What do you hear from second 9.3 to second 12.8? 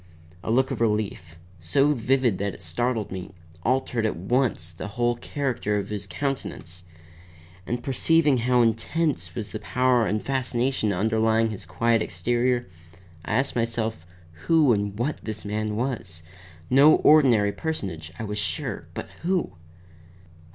was the power and fascination underlying his quiet exterior,